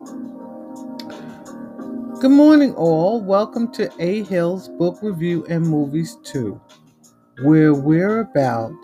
[0.00, 0.20] Good
[2.30, 3.20] morning, all.
[3.20, 6.60] Welcome to A Hill's Book Review and Movies Too,
[7.42, 8.76] where we're about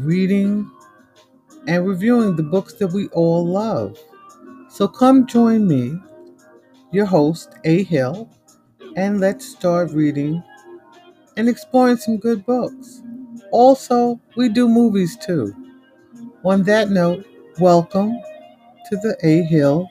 [0.00, 0.68] reading
[1.68, 3.96] and reviewing the books that we all love.
[4.68, 5.96] So come join me,
[6.90, 8.28] your host, A Hill,
[8.96, 10.42] and let's start reading
[11.36, 13.00] and exploring some good books.
[13.52, 15.54] Also, we do movies too.
[16.44, 17.24] On that note,
[17.60, 18.10] welcome
[18.90, 19.88] to the A Hill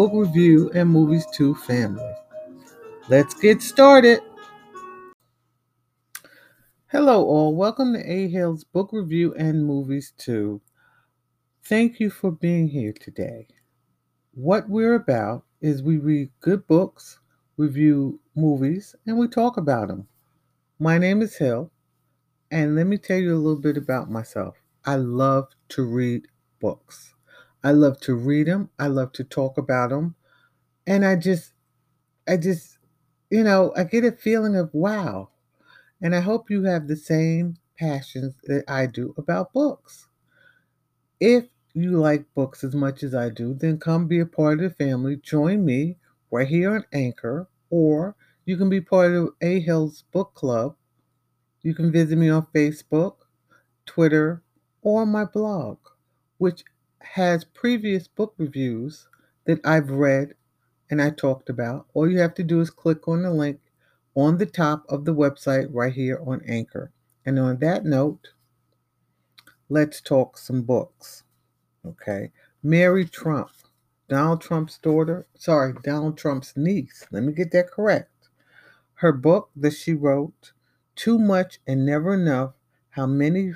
[0.00, 2.14] Book Review and Movies Too family.
[3.10, 4.20] Let's get started.
[6.86, 7.54] Hello, all.
[7.54, 10.62] Welcome to A Hill's Book Review and Movies Too.
[11.64, 13.48] Thank you for being here today.
[14.32, 17.20] What we're about is we read good books,
[17.58, 20.08] review movies, and we talk about them.
[20.78, 21.70] My name is Hill,
[22.50, 24.56] and let me tell you a little bit about myself.
[24.82, 26.26] I love to read
[26.58, 27.12] books.
[27.62, 28.70] I love to read them.
[28.78, 30.14] I love to talk about them.
[30.86, 31.52] And I just,
[32.26, 32.78] I just,
[33.30, 35.30] you know, I get a feeling of wow.
[36.02, 40.08] And I hope you have the same passions that I do about books.
[41.20, 41.44] If
[41.74, 44.84] you like books as much as I do, then come be a part of the
[44.84, 45.16] family.
[45.16, 45.96] Join me
[46.30, 50.76] right here on Anchor, or you can be part of A Hill's Book Club.
[51.62, 53.16] You can visit me on Facebook,
[53.84, 54.42] Twitter,
[54.82, 55.78] or my blog,
[56.38, 56.64] which
[57.02, 59.08] has previous book reviews
[59.44, 60.34] that I've read
[60.90, 61.86] and I talked about.
[61.94, 63.60] All you have to do is click on the link
[64.14, 66.92] on the top of the website right here on Anchor.
[67.24, 68.28] And on that note,
[69.68, 71.22] let's talk some books.
[71.86, 72.30] Okay.
[72.62, 73.50] Mary Trump,
[74.08, 77.06] Donald Trump's daughter, sorry, Donald Trump's niece.
[77.10, 78.28] Let me get that correct.
[78.94, 80.52] Her book that she wrote,
[80.94, 82.52] Too Much and Never Enough
[82.90, 83.54] How Many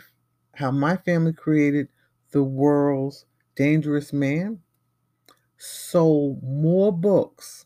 [0.55, 1.89] How My Family Created
[2.31, 3.27] the World's
[3.57, 4.61] Dangerous Man,
[5.57, 7.65] sold more books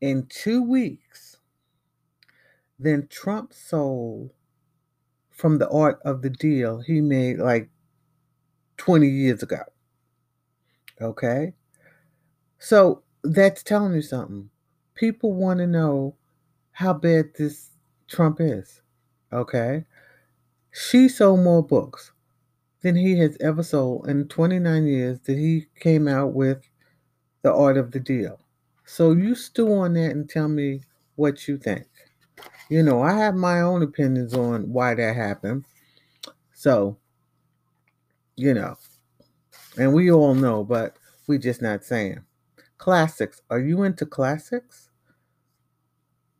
[0.00, 1.38] in two weeks
[2.78, 4.30] than Trump sold
[5.30, 7.70] from the art of the deal he made like
[8.76, 9.62] 20 years ago.
[11.00, 11.54] Okay?
[12.58, 14.50] So that's telling you something.
[14.94, 16.16] People want to know
[16.72, 17.70] how bad this
[18.08, 18.82] Trump is.
[19.32, 19.84] Okay?
[20.70, 22.12] She sold more books
[22.82, 26.62] than he has ever sold in 29 years that he came out with
[27.42, 28.38] the art of the deal.
[28.84, 30.82] So you stew on that and tell me
[31.16, 31.86] what you think.
[32.70, 35.64] You know, I have my own opinions on why that happened.
[36.54, 36.98] So,
[38.36, 38.76] you know,
[39.76, 40.96] and we all know, but
[41.26, 42.20] we just not saying.
[42.78, 43.42] Classics.
[43.50, 44.90] Are you into classics?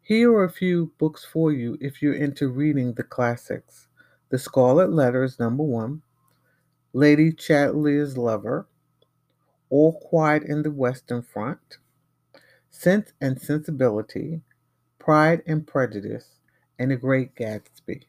[0.02, 3.88] Here are a few books for you if you're into reading the classics.
[4.30, 6.02] The Scarlet Letter is number one.
[6.94, 8.66] Lady Chatterley's Lover.
[9.68, 11.76] All Quiet in the Western Front.
[12.70, 14.40] Sense and Sensibility.
[14.98, 16.40] Pride and Prejudice.
[16.78, 18.04] And The Great Gatsby.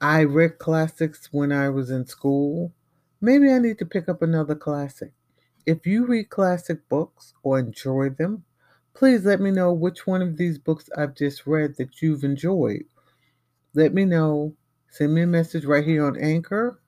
[0.00, 2.72] I read classics when I was in school.
[3.20, 5.12] Maybe I need to pick up another classic.
[5.66, 8.44] If you read classic books or enjoy them,
[8.94, 12.84] please let me know which one of these books I've just read that you've enjoyed.
[13.74, 14.54] Let me know.
[14.90, 16.80] Send me a message right here on Anchor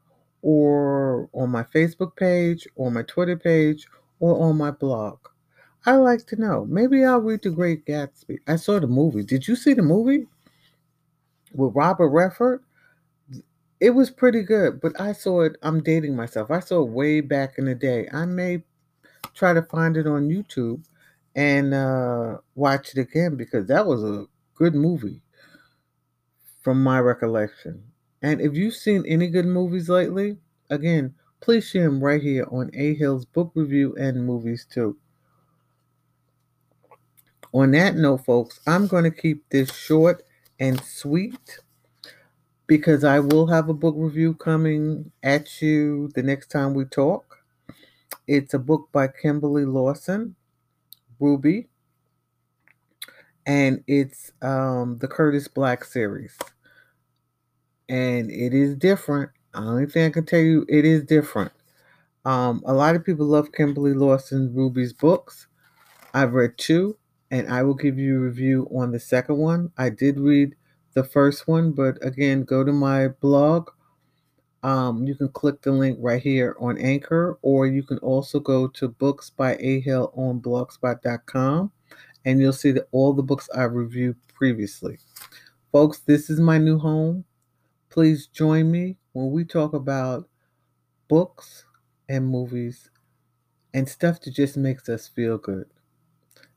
[0.43, 3.87] or on my Facebook page or my Twitter page
[4.21, 5.19] or on my blog.
[5.87, 6.67] I like to know.
[6.69, 8.39] Maybe I'll read The Great Gatsby.
[8.47, 9.23] I saw the movie.
[9.23, 10.27] Did you see the movie
[11.55, 12.63] with Robert Redford?
[13.81, 15.57] It was pretty good, but I saw it.
[15.63, 16.51] I'm dating myself.
[16.51, 18.09] I saw it way back in the day.
[18.13, 18.63] I may
[19.35, 20.85] try to find it on YouTube
[21.35, 25.23] and uh, watch it again because that was a good movie
[26.63, 27.83] from my recollection.
[28.23, 30.37] And if you've seen any good movies lately,
[30.69, 34.97] again, please share them right here on A Hill's Book Review and Movies too.
[37.53, 40.23] On that note, folks, I'm going to keep this short
[40.61, 41.59] and sweet
[42.67, 47.39] because I will have a book review coming at you the next time we talk.
[48.29, 50.37] It's a book by Kimberly Lawson,
[51.19, 51.69] Roby,
[53.47, 56.39] and it's um, the Curtis Black series.
[57.91, 59.31] And it is different.
[59.53, 61.51] The only thing I can tell you, it is different.
[62.25, 65.49] Um, a lot of people love Kimberly Lawson Roby's books.
[66.15, 66.97] I've read two,
[67.33, 69.73] and I will give you a review on the second one.
[69.77, 70.55] I did read
[70.95, 73.71] the first one, but again, go to my blog.
[74.63, 78.69] Um, you can click the link right here on Anchor, or you can also go
[78.69, 81.73] to Books by A on blogspot.com,
[82.25, 84.99] and you'll see that all the books I reviewed previously.
[85.73, 87.25] Folks, this is my new home.
[87.91, 90.31] Please join me when we talk about
[91.09, 91.67] books
[92.09, 92.91] and movies
[93.75, 95.69] and stuff that just makes us feel good.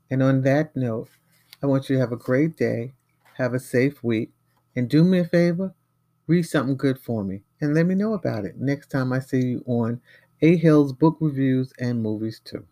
[0.09, 1.09] And on that note,
[1.61, 2.93] I want you to have a great day,
[3.35, 4.31] have a safe week,
[4.75, 5.73] and do me a favor
[6.27, 9.45] read something good for me and let me know about it next time I see
[9.45, 10.01] you on
[10.41, 12.67] A Hill's Book Reviews and Movies too.